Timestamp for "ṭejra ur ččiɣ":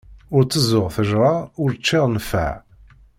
0.95-2.03